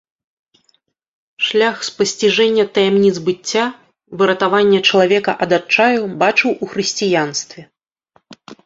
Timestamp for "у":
6.63-6.73